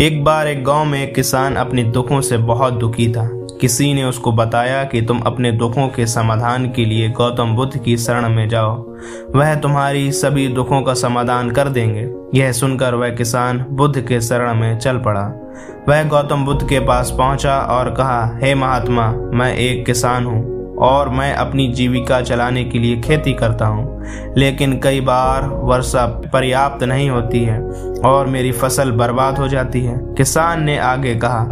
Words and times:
एक 0.00 0.24
बार 0.24 0.48
एक 0.48 0.64
गाँव 0.64 0.84
में 0.84 1.02
एक 1.02 1.14
किसान 1.14 1.54
अपने 1.54 1.82
दुखों 1.82 2.20
से 2.20 2.36
बहुत 2.36 2.74
दुखी 2.74 3.12
था। 3.12 3.30
किसी 3.60 3.94
ने 3.94 4.04
उसको 4.04 4.32
बताया 4.32 4.84
कि 4.84 5.02
तुम 5.02 5.20
अपने 5.20 5.52
दुखों 5.52 5.88
के 5.88 6.06
समाधान 6.06 6.72
के 6.72 6.84
लिए 6.84 7.08
गौतम 7.08 7.54
बुद्ध 7.54 7.78
की 7.78 7.96
शरण 7.96 8.28
में 8.28 8.48
जाओ। 8.48 8.96
वह 9.34 9.54
तुम्हारी 9.54 10.12
सभी 10.12 10.48
दुखों 10.48 10.82
का 10.82 10.94
समाधान 10.94 11.50
कर 11.50 11.68
देंगे। 11.68 12.10
यह 12.38 12.52
सुनकर 12.52 12.94
वह 12.94 13.10
किसान 13.10 13.66
बुद्ध 13.70 14.00
के 14.00 14.20
शरण 14.20 14.54
में 14.54 14.78
चल 14.78 14.98
पड़ा। 14.98 15.52
वह 15.88 16.04
गौतम 16.04 16.44
बुद्ध 16.44 16.68
के 16.68 16.80
पास 16.80 17.14
पहुँचा 17.18 17.58
और 17.58 17.90
कहा, 17.90 18.38
हे 18.42 18.54
महात्मा, 18.54 19.12
मैं 19.12 19.56
एक 19.56 19.86
किसान 19.86 20.24
हूँ। 20.24 20.55
और 20.78 21.08
मैं 21.08 21.32
अपनी 21.34 21.66
जीविका 21.68 22.20
चलाने 22.20 22.64
के 22.64 22.78
लिए 22.78 22.96
खेती 22.96 23.32
करता 23.32 23.66
हूँ। 23.66 23.94
लेकिन 24.36 24.78
कई 24.78 25.00
बार 25.00 25.48
वर्षा 25.62 26.06
पर्याप्त 26.32 26.84
नहीं 26.84 27.10
होती 27.10 27.44
है 27.44 27.60
और 28.06 28.26
मेरी 28.26 28.52
फ़सल 28.52 28.90
बर्बाद 28.90 29.38
हो 29.38 29.48
जाती 29.48 29.84
है। 29.84 29.98
किसान 30.14 30.62
ने 30.62 30.78
आगे 30.78 31.14
कहा, 31.14 31.44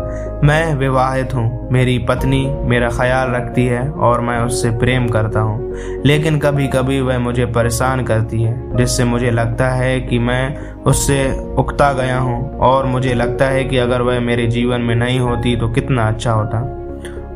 मैं 0.45 0.75
विवाहित 0.75 1.35
हूँ, 1.35 1.69
मेरी 1.73 1.99
पत्नी 1.99 2.45
मेरा 2.65 2.89
ख्याल 2.89 3.31
रखती 3.31 3.67
है 3.67 3.89
और 3.91 4.21
मैं 4.21 4.39
उससे 4.39 4.71
प्रेम 4.71 5.09
करता 5.09 5.41
हूँ। 5.41 5.75
लेकिन 6.07 6.39
कभी 6.39 6.67
कभी 6.67 7.01
वह 7.01 7.19
मुझे 7.19 7.47
परेशान 7.47 8.05
करती 8.05 8.43
है, 8.43 8.77
जिससे 8.77 9.05
मुझे 9.05 9.31
लगता 9.31 9.69
है 9.69 10.01
कि 10.01 10.19
मैं 10.19 10.57
उससे 10.83 11.33
उकता 11.59 11.93
गया 11.93 12.19
हूँ 12.19 12.59
और 12.59 12.87
मुझे 12.87 13.15
लगता 13.15 13.45
है 13.45 13.65
कि 13.65 13.79
अगर 13.79 14.03
वह 14.03 14.21
मेरे 14.21 14.47
जीवन 14.47 14.81
में 14.81 14.95
नहीं 14.95 15.21
होती 15.21 15.57
तो 15.57 15.69
कितना 15.69 16.09
अच्छा 16.09 16.33
होता। 16.33 16.84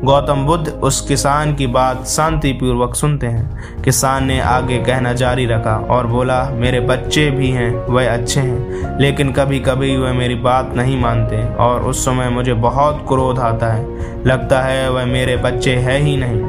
गौतम 0.03 0.45
बुद्ध 0.45 0.67
उस 0.67 1.01
किसान 1.01 1.55
की 1.55 1.67
बात 1.67 2.05
शांतिपूर्वक 2.07 2.95
सुनते 2.95 3.27
हैं। 3.27 3.81
किसान 3.81 4.25
ने 4.25 4.39
आगे 4.41 4.77
कहना 4.77 5.13
जारी 5.13 5.45
रखा 5.45 5.75
और 5.75 6.07
बोला, 6.07 6.49
मेरे 6.49 6.79
बच्चे 6.79 7.31
भी 7.31 7.49
हैं, 7.51 7.75
वह 7.87 8.13
अच्छे 8.13 8.39
हैं, 8.39 8.99
लेकिन 8.99 9.31
कभी 9.31 9.59
कभी 9.59 9.97
वह 9.97 10.13
मेरी 10.13 10.35
बात 10.35 10.73
नहीं 10.75 11.01
मानते 11.01 11.55
और 11.55 11.81
उस 11.81 12.05
समय 12.05 12.29
मुझे 12.29 12.53
बहुत 12.53 13.05
क्रोध 13.07 13.39
आता 13.39 13.67
है। 13.67 13.85
लगता 14.25 14.61
है 14.61 14.89
वह 14.91 15.05
मेरे 15.05 15.37
बच्चे 15.37 15.75
है 15.75 15.99
ही 15.99 16.17
नहीं। 16.17 16.41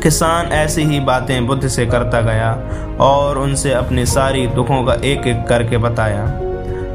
किसान 0.00 0.46
ऐसी 0.46 0.82
ही 0.82 1.00
बातें 1.00 1.46
बुद्ध 1.46 1.68
से 1.68 1.86
करता 1.86 2.20
गया 2.20 2.52
और 3.00 3.38
उनसे 3.38 3.72
अपनी 3.72 4.06
सारी 4.06 4.46
दुखों 4.46 4.84
का 4.84 4.94
एक 4.94 5.26
एक 5.26 5.46
करके 5.48 5.78
बताया। 5.78 6.40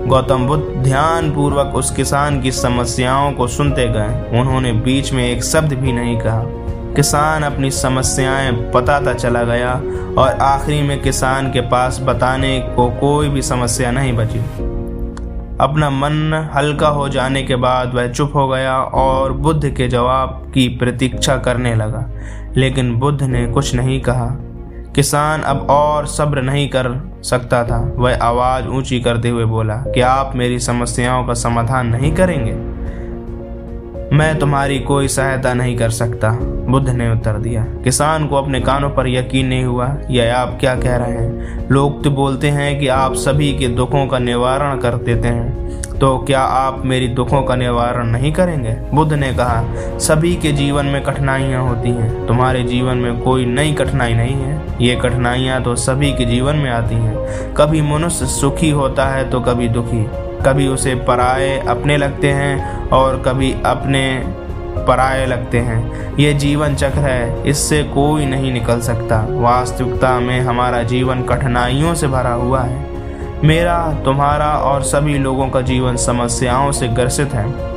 गौतम 0.07 0.47
बुद्ध 0.47 0.83
ध्यान 0.83 1.31
पूर्वक 1.31 1.71
उस 1.75 1.91
किसान 1.91 2.41
की 2.41 2.51
समस्याओं 2.51 3.31
को 3.31 3.47
सुनते 3.47 3.87
गए। 3.87 4.39
उन्होंने 4.39 4.71
बीच 4.71 5.13
में 5.13 5.31
एक 5.31 5.43
शब्द 5.43 5.73
भी 5.73 5.91
नहीं 5.91 6.19
कहा। 6.19 6.43
किसान 6.95 7.43
अपनी 7.43 7.71
समस्याएँ 7.71 8.51
बताता 8.51 9.13
चला 9.13 9.43
गया 9.43 9.73
और 10.17 10.27
आखिरी 10.41 10.81
में 10.81 11.01
किसान 11.01 11.51
के 11.51 11.61
पास 11.61 11.99
बताने 12.03 12.59
को 12.59 12.89
कोई 12.89 13.29
भी 13.29 13.41
समस्या 13.41 13.91
नहीं 13.91 14.13
बची। 14.13 14.39
अपना 15.61 15.89
मन 15.89 16.49
हल्का 16.55 16.87
हो 16.87 17.09
जाने 17.09 17.43
के 17.43 17.55
बाद 17.55 17.93
वह 17.93 18.07
चुप 18.07 18.31
हो 18.35 18.47
गया 18.47 18.77
और 18.77 19.33
बुद्ध 19.33 19.69
के 19.69 19.87
जवाब 19.87 20.51
की 20.53 20.67
प्रतीक्षा 20.67 21.37
करने 21.37 21.75
लगा। 21.75 22.09
लेकिन 22.57 22.95
बुद्ध 22.95 23.23
ने 23.23 23.45
कुछ 23.45 23.75
नहीं 23.75 24.01
कहा। 24.01 24.37
किसान 24.95 25.41
अब 25.41 25.67
और 25.69 26.07
सब्र 26.07 26.41
नहीं 26.41 26.69
कर 26.69 27.11
सकता 27.23 27.63
था। 27.63 27.93
वह 27.95 28.17
आवाज़ 28.17 28.67
ऊँची 28.67 28.99
करते 28.99 29.29
हुए 29.29 29.45
बोला 29.45 29.75
कि 29.75 30.01
आप 30.01 30.31
मेरी 30.35 30.59
समस्याओं 30.59 31.25
का 31.25 31.33
समाधान 31.33 31.87
नहीं 31.87 32.15
करेंगे? 32.15 32.51
मैं 34.15 34.39
तुम्हारी 34.39 34.79
कोई 34.79 35.07
सहायता 35.07 35.53
नहीं 35.53 35.77
कर 35.77 35.89
सकता। 35.89 36.29
बुद्ध 36.71 36.89
ने 36.89 37.09
उत्तर 37.11 37.37
दिया, 37.37 37.63
किसान 37.83 38.27
को 38.27 38.35
अपने 38.35 38.59
कानों 38.59 38.89
पर 38.89 39.07
यकीन 39.07 39.47
नहीं 39.47 39.63
हुआ 39.63 39.87
यह 40.09 40.35
आप 40.35 40.57
क्या 40.59 40.75
कह 40.75 40.95
रहे 40.95 41.17
हैं। 41.17 41.69
लोग 41.69 42.03
तो 42.03 42.11
बोलते 42.11 42.49
हैं 42.49 42.79
कि 42.79 42.87
आप 42.87 43.13
सभी 43.15 43.51
के 43.53 43.67
दुखों 43.67 44.05
का 44.07 44.19
निवारण 44.19 44.77
कर 44.77 44.95
देते 44.97 45.27
हैं। 45.27 45.99
तो 45.99 46.17
क्या 46.17 46.39
आप 46.39 46.81
मेरी 46.85 47.07
दुखों 47.07 47.41
का 47.43 47.55
निवारण 47.55 48.07
नहीं 48.07 48.31
करेंगे? 48.31 48.75
बुद्ध 48.93 49.13
ने 49.13 49.31
कहा, 49.33 49.63
सभी 49.99 50.35
के 50.35 50.51
जीवन 50.51 50.85
में 50.85 51.01
कठिनाइयाँ 51.03 51.67
होती 51.67 51.89
हैं। 51.89 52.25
तुम्हारे 52.27 52.63
जीवन 52.63 52.97
में 52.97 53.19
कोई 53.21 53.45
नई 53.45 53.73
कठिनाई 53.73 54.13
नहीं 54.13 54.35
है। 54.35 54.77
ये 54.81 54.95
कठिनाइयाँ 54.95 55.61
तो 55.63 55.75
सभी 55.75 56.11
के 56.11 56.25
जीवन 56.25 56.55
में 56.55 56.69
आती 56.71 56.95
हैं। 56.95 57.53
कभी 57.53 57.81
मनुष्य 57.81 58.25
सुखी 58.25 58.69
होता 58.69 59.05
है 59.05 59.29
तो 59.29 59.39
कभी 59.39 59.67
दुखी। 59.69 60.05
कभी 60.45 60.67
उसे 60.67 60.95
पराए 60.95 61.57
अपने 61.59 61.97
लगते 61.97 62.27
हैं 62.27 62.89
और 62.89 63.21
कभी 63.25 63.53
अपने 63.65 64.03
पराये 64.77 65.25
लगते 65.25 65.57
हैं। 65.57 66.15
ये 66.15 66.33
जीवन 66.33 66.75
चक्र 66.75 66.99
है, 66.99 67.49
इससे 67.49 67.83
कोई 67.83 68.25
नहीं 68.25 68.53
निकल 68.53 68.79
सकता। 68.79 69.27
वास्तविकता 69.29 70.19
में 70.19 70.41
हमारा 70.41 70.83
जीवन 70.83 71.23
कठिनाइयों 71.23 71.95
से 71.95 72.07
भरा 72.07 72.33
हुआ 72.33 72.61
है। 72.61 72.91
मेरा, 73.43 74.01
तुम्हारा 74.05 74.51
और 74.51 74.81
सभी 74.81 75.17
लोगों 75.17 75.49
का 75.49 75.61
जीवन 75.61 75.95
समस्याओं 75.95 76.71
से 76.71 76.87
ग्रसित 76.87 77.33
है। 77.33 77.71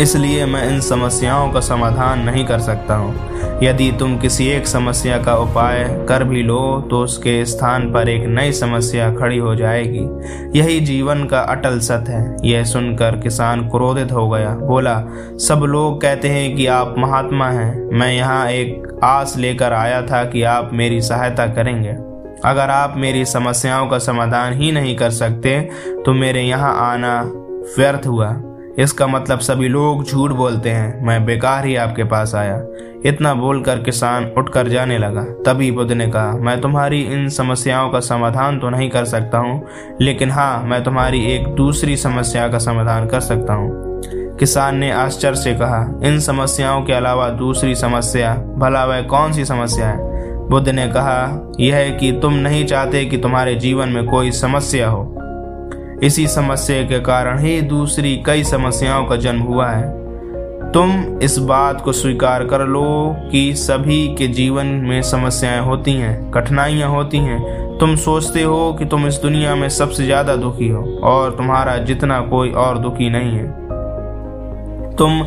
इसलिए 0.00 0.46
मैं 0.46 0.68
इन 0.68 0.80
समस्याओं 0.80 1.50
का 1.52 1.60
समाधान 1.60 2.20
नहीं 2.20 2.44
कर 2.44 2.58
सकता 2.58 2.94
हूँ। 2.94 3.60
यदि 3.62 3.90
तुम 3.92 4.16
किसी 4.18 4.46
एक 4.46 4.66
समस्या 4.66 5.18
का 5.22 5.34
उपाय 5.36 5.84
कर 6.08 6.24
भी 6.24 6.42
लो 6.42 6.80
तो 6.90 7.00
उसके 7.00 7.44
स्थान 7.44 7.90
पर 7.92 8.08
एक 8.08 8.26
नई 8.28 8.52
समस्या 8.52 9.10
खड़ी 9.14 9.38
हो 9.38 9.54
जाएगी। 9.54 10.58
यही 10.58 10.80
जीवन 10.80 11.24
का 11.24 11.40
अटल 11.40 11.78
सत्य 11.78 12.12
है। 12.12 12.36
यह 12.44 12.64
सुनकर 12.64 13.16
किसान 13.16 13.68
क्रोधित 13.68 14.12
हो 14.12 14.28
गया। 14.28 14.54
बोला, 14.56 14.98
सब 15.38 15.64
लोग 15.68 16.00
कहते 16.02 16.28
हैं 16.28 16.54
कि 16.56 16.66
आप 16.66 16.94
महात्मा 16.98 17.48
हैं। 17.48 17.98
मैं 17.98 18.12
यहाँ 18.12 18.46
एक 18.48 19.00
आस 19.04 19.36
लेकर 19.36 19.72
आया 19.72 20.02
था 20.02 20.24
कि 20.24 20.42
आप 20.42 20.70
मेरी 20.72 21.00
सहायता 21.00 21.46
करेंगे। 21.46 21.96
अगर 22.44 22.70
आप 22.70 22.94
मेरी 22.96 23.24
समस्याओं 23.24 23.86
का 23.88 23.98
समाधान 23.98 24.52
ही 24.52 24.72
नहीं 24.72 24.96
कर 24.96 25.10
सकते 25.10 25.60
तो 26.06 26.12
मेरे 26.12 26.42
यहाँ 26.42 26.74
आना 26.84 27.20
व्यर्थ 27.78 28.06
हुआ। 28.06 28.34
इसका 28.78 29.06
मतलब 29.06 29.38
सभी 29.38 29.68
लोग 29.68 30.04
झूठ 30.04 30.30
बोलते 30.30 30.70
हैं। 30.70 31.06
मैं 31.06 31.24
बेकार 31.24 31.66
ही 31.66 31.76
आपके 31.76 32.04
पास 32.04 32.34
आया। 32.34 32.62
इतना 33.06 33.34
बोलकर 33.34 33.78
किसान 33.78 34.32
उठकर 34.38 34.68
जाने 34.68 34.98
लगा। 34.98 35.22
तभी 35.22 35.70
बुद्ध 35.70 35.92
ने 35.92 36.06
कहा, 36.06 36.32
मैं 36.32 36.60
तुम्हारी 36.60 37.00
इन 37.02 37.28
समस्याओं 37.28 37.90
का 37.90 38.00
समाधान 38.00 38.58
तो 38.58 38.70
नहीं 38.70 38.90
कर 38.90 39.04
सकता 39.04 39.38
हूँ, 39.38 39.66
लेकिन 40.00 40.30
हाँ 40.30 40.62
मैं 40.62 40.84
तुम्हारी 40.84 41.24
एक 41.24 41.48
दूसरी 41.48 41.96
समस्या 41.96 42.48
का 42.48 42.58
समाधान 42.58 43.06
कर 43.06 43.20
सकता 43.20 43.54
हूँ। 43.54 43.70
किसान 44.38 44.76
ने 44.76 44.90
आश्चर्य 44.90 45.36
से 45.36 45.54
कहा, 45.54 46.00
इन 46.04 46.20
समस्याओं 46.20 46.82
के 46.82 46.92
अलावा 46.92 47.28
दूसरी 47.28 47.74
समस्या, 47.74 48.34
भला 48.34 48.84
वह 48.84 49.02
कौन 49.02 49.32
सी 49.32 49.44
समस्या 49.44 49.88
है? 49.88 50.10
बुद्ध 50.48 50.68
ने 50.68 50.88
कहा, 50.88 51.48
यह 51.60 51.98
कि 52.00 52.12
तुम 52.12 52.34
नहीं 52.34 52.66
चाहते 52.66 53.04
कि 53.04 53.16
तुम्हारे 53.16 53.54
जीवन 53.54 53.88
में 53.88 54.06
कोई 54.06 54.30
समस्या 54.30 54.88
हो। 54.88 55.18
इसी 56.02 56.26
समस्या 56.26 56.82
के 56.82 57.00
कारण 57.00 57.38
ही 57.38 57.60
दूसरी 57.62 58.22
कई 58.26 58.44
समस्याओं 58.44 59.04
का 59.04 59.16
जन्म 59.16 59.40
हुआ 59.40 59.68
है। 59.70 59.90
तुम 60.72 60.90
इस 61.22 61.38
बात 61.38 61.80
को 61.80 61.92
स्वीकार 61.92 62.44
कर 62.44 62.60
लो 62.60 63.16
कि 63.32 63.54
सभी 63.54 64.08
के 64.08 64.26
जीवन 64.26 64.66
में 64.66 65.02
समस्याएँ 65.02 65.60
होती 65.60 65.92
हैं, 65.92 66.30
कठिनाइयाँ 66.30 66.88
होती 66.90 67.18
हैं। 67.18 67.78
तुम 67.78 67.96
सोचते 67.96 68.42
हो 68.42 68.72
कि 68.72 68.84
तुम 68.84 69.06
इस 69.06 69.14
दुनिया 69.14 69.54
में 69.54 69.68
सबसे 69.68 70.04
ज़्यादा 70.04 70.36
दुखी 70.36 70.68
हो 70.68 70.82
और 71.02 71.30
तुम्हारा 71.30 71.76
जितना 71.76 72.20
कोई 72.20 72.50
और 72.50 72.78
दुखी 72.78 73.10
नहीं 73.10 73.32
है। 73.32 73.46
तुम 74.96 75.20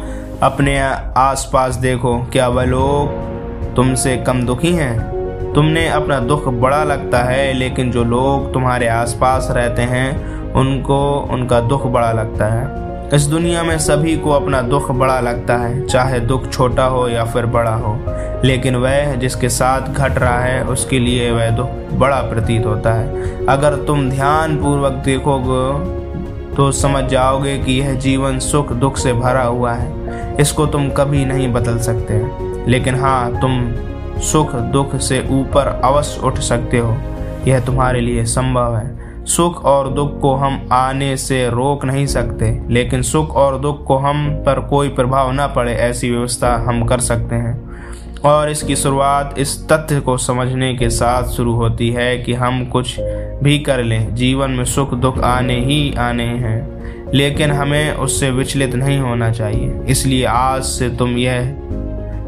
अपने 0.43 0.79
आसपास 1.17 1.75
देखो, 1.75 2.17
क्या 2.19 2.47
वह 2.47 2.63
लोग 2.63 3.75
तुमसे 3.75 4.17
कम 4.17 4.45
दुखी 4.45 4.71
हैं? 4.71 5.53
तुमने 5.53 5.87
अपना 5.87 6.19
दुख 6.19 6.47
बड़ा 6.47 6.83
लगता 6.83 7.23
है, 7.23 7.53
लेकिन 7.53 7.91
जो 7.91 8.03
लोग 8.03 8.53
तुम्हारे 8.53 8.87
आसपास 8.87 9.47
रहते 9.51 9.81
हैं 9.81 10.35
उनको 10.55 11.27
उनका 11.31 11.59
दुख 11.59 11.85
बड़ा 11.85 12.11
लगता 12.11 12.45
है। 12.45 12.85
इस 13.13 13.21
दुनिया 13.21 13.63
में 13.63 13.77
सभी 13.77 14.17
को 14.17 14.31
अपना 14.31 14.61
दुख 14.61 14.91
बड़ा 14.91 15.19
लगता 15.19 15.57
है, 15.57 15.85
चाहे 15.85 16.19
दुख 16.19 16.49
छोटा 16.49 16.85
हो 16.85 17.07
या 17.07 17.25
फिर 17.25 17.45
बड़ा 17.45 17.75
हो। 17.75 17.99
लेकिन 18.43 18.75
वह 18.75 19.15
जिसके 19.15 19.49
साथ 19.49 19.81
घट 19.81 20.17
रहा 20.17 20.39
है, 20.39 20.63
उसके 20.63 20.99
लिए 20.99 21.31
वह 21.31 21.49
दुख 21.49 21.69
बड़ा 21.93 22.17
प्रतीत 22.17 22.65
होता 22.65 22.93
है। 22.93 23.45
अगर 23.45 23.75
तुम 23.75 24.09
ध्यान 24.09 24.57
पूर्वक 24.57 24.91
देखोगे 24.91 25.95
तो 26.55 26.71
समझ 26.71 27.03
जाओगे 27.03 27.57
कि 27.57 27.81
यह 27.81 27.93
जीवन 27.93 28.39
सुख 28.39 28.71
दुख 28.71 28.97
से 28.97 29.13
भरा 29.13 29.43
हुआ 29.43 29.73
है। 29.73 29.93
इसको 30.39 30.65
तुम 30.65 30.89
कभी 30.89 31.25
नहीं 31.25 31.53
बदल 31.53 31.77
सकते। 31.77 32.25
लेकिन 32.71 32.95
हाँ 32.95 33.41
तुम 33.41 33.71
सुख 34.19 34.55
दुख 34.55 34.95
से 34.95 35.27
ऊपर 35.31 35.81
अवश्य 35.83 36.21
उठ 36.21 36.39
सकते 36.39 36.77
हो। 36.77 36.97
यह 37.47 37.59
तुम्हारे 37.59 38.01
लिए 38.01 38.25
संभव 38.25 38.77
है। 38.77 38.94
सुख 39.25 39.63
और 39.65 39.89
दुख 39.89 40.19
को 40.21 40.33
हम 40.35 40.67
आने 40.71 41.15
से 41.17 41.47
रोक 41.49 41.85
नहीं 41.85 42.05
सकते, 42.05 42.51
लेकिन 42.69 43.01
सुख 43.01 43.35
और 43.35 43.57
दुख 43.59 43.83
को 43.85 43.97
हम 43.97 44.29
पर 44.45 44.59
कोई 44.59 44.89
प्रभाव 44.89 45.31
न 45.31 45.47
पड़े, 45.55 45.73
ऐसी 45.73 46.11
व्यवस्था 46.11 46.55
हम 46.67 46.85
कर 46.85 46.99
सकते 46.99 47.35
हैं। 47.35 47.63
और 48.25 48.49
इसकी 48.49 48.75
शुरुआत 48.75 49.35
इस 49.37 49.57
तथ्य 49.69 49.99
को 49.99 50.17
समझने 50.17 50.73
के 50.73 50.89
साथ 50.89 51.23
शुरू 51.23 51.53
होती 51.53 51.89
है 51.89 52.17
कि 52.17 52.33
हम 52.33 52.65
कुछ 52.65 52.95
भी 53.43 53.57
कर 53.59 53.83
लें, 53.83 54.15
जीवन 54.15 54.51
में 54.51 54.65
सुख 54.65 54.93
दुख 54.93 55.19
आने 55.19 55.59
ही 55.59 55.93
आने 55.99 56.23
हैं, 56.23 57.11
लेकिन 57.13 57.51
हमें 57.51 57.93
उससे 57.93 58.31
विचलित 58.31 58.75
नहीं 58.75 58.99
होना 58.99 59.31
चाहिए। 59.31 59.81
इसलिए 59.87 60.25
आज 60.25 60.63
से 60.63 60.89
तुम 60.89 61.17
यह 61.17 61.55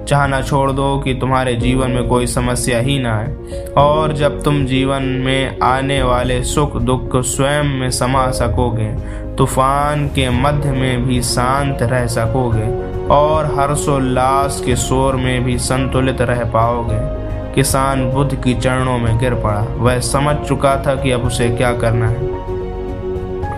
चाहना 0.07 0.41
छोड़ 0.41 0.71
दो 0.71 0.99
कि 0.99 1.13
तुम्हारे 1.13 1.53
जीवन 1.53 1.91
में 1.91 2.07
कोई 2.07 2.27
समस्या 2.27 2.79
ही 2.79 2.99
ना 2.99 3.17
आए। 3.17 3.35
और 3.77 4.13
जब 4.13 4.43
तुम 4.43 4.65
जीवन 4.65 5.03
में 5.03 5.59
आने 5.59 6.03
वाले 6.03 6.43
सुख 6.43 6.77
दुख 6.77 7.15
स्वयं 7.15 7.63
में 7.63 7.91
समा 7.91 8.31
सकोगे, 8.31 8.87
तूफ़ान 9.35 10.07
के 10.07 10.29
मध्य 10.29 10.71
में 10.71 11.07
भी 11.07 11.21
शांत 11.21 11.77
रह 11.81 12.07
सकोगे, 12.07 12.87
और 13.13 13.45
हर्षोल्लास 13.45 14.63
के 14.65 14.75
शोर 14.75 15.15
में 15.15 15.43
भी 15.43 15.57
संतुलित 15.57 16.21
रह 16.21 16.43
पाओगे। 16.43 17.27
किसान 17.55 18.11
बुद्ध 18.11 18.43
की 18.43 18.53
चरणों 18.53 18.97
में 18.97 19.17
गिर 19.17 19.33
पड़ा। 19.33 19.67
वह 19.77 19.99
समझ 19.99 20.35
चुका 20.35 20.83
था 20.87 20.95
कि 20.95 21.11
अब 21.11 21.21
उसे 21.21 21.49
क्या 21.49 21.73
करना 21.73 22.07
है। 22.09 22.37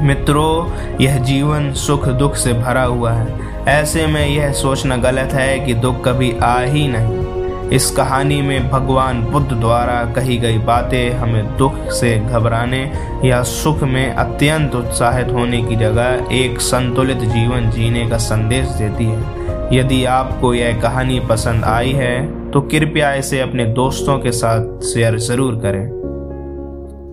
मित्रों, 0.07 0.71
यह 1.01 1.17
जीवन 1.17 1.73
सुख 1.73 2.07
दुख 2.07 2.35
से 2.35 2.53
भरा 2.53 2.83
हुआ 2.83 3.11
है। 3.11 3.48
ऐसे 3.67 4.05
में 4.07 4.25
यह 4.27 4.51
सोचना 4.53 4.97
गलत 4.97 5.33
है 5.33 5.59
कि 5.59 5.73
दुख 5.73 6.03
कभी 6.05 6.31
आ 6.43 6.59
ही 6.59 6.87
नहीं। 6.87 7.27
इस 7.69 7.89
कहानी 7.91 8.41
में 8.41 8.69
भगवान 8.69 9.21
बुद्ध 9.23 9.51
द्वारा 9.51 10.03
कही 10.13 10.37
गई 10.37 10.57
बातें 10.57 11.11
हमें 11.11 11.57
दुख 11.57 11.75
से 11.91 12.17
घबराने 12.19 12.81
या 13.25 13.41
सुख 13.43 13.83
में 13.83 14.13
अत्यंत 14.13 14.75
उत्साहित 14.75 15.27
होने 15.27 15.61
की 15.63 15.75
जगह 15.75 16.33
एक 16.33 16.59
संतुलित 16.61 17.17
जीवन 17.27 17.69
जीने 17.71 18.07
का 18.09 18.17
संदेश 18.17 18.67
देती 18.77 19.05
है। 19.05 19.77
यदि 19.77 20.03
आपको 20.05 20.53
यह 20.53 20.81
कहानी 20.81 21.19
पसंद 21.19 21.63
आई 21.65 21.91
है 21.93 22.15
तो 22.51 22.61
कृपया 22.61 23.13
इसे 23.13 23.39
अपने 23.39 23.65
दोस्तों 23.73 24.19
के 24.19 24.31
साथ 24.31 24.81
शेयर 24.83 25.17
ज़रूर 25.19 25.59
करें। 25.63 25.85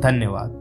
धन्यवाद। 0.00 0.55